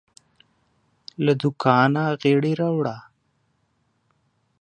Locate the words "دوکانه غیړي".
1.41-2.53